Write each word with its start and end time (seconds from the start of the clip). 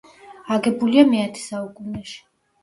აგებულია 0.55 1.03
მეათე 1.11 1.43
საუკუნეში. 1.45 2.17